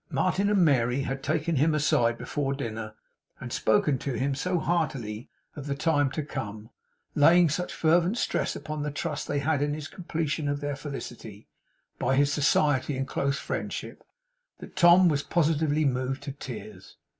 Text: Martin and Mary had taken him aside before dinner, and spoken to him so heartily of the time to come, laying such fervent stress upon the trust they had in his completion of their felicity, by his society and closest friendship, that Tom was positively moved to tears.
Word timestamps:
Martin 0.09 0.49
and 0.49 0.65
Mary 0.65 1.01
had 1.03 1.21
taken 1.21 1.57
him 1.57 1.75
aside 1.75 2.17
before 2.17 2.55
dinner, 2.55 2.95
and 3.39 3.53
spoken 3.53 3.99
to 3.99 4.13
him 4.17 4.33
so 4.33 4.57
heartily 4.57 5.29
of 5.55 5.67
the 5.67 5.75
time 5.75 6.09
to 6.09 6.23
come, 6.23 6.71
laying 7.13 7.47
such 7.47 7.71
fervent 7.71 8.17
stress 8.17 8.55
upon 8.55 8.81
the 8.81 8.89
trust 8.89 9.27
they 9.27 9.37
had 9.37 9.61
in 9.61 9.75
his 9.75 9.87
completion 9.87 10.47
of 10.49 10.59
their 10.59 10.75
felicity, 10.75 11.47
by 11.99 12.15
his 12.15 12.33
society 12.33 12.97
and 12.97 13.07
closest 13.07 13.41
friendship, 13.43 14.03
that 14.57 14.75
Tom 14.75 15.07
was 15.07 15.21
positively 15.21 15.85
moved 15.85 16.23
to 16.23 16.31
tears. 16.31 16.97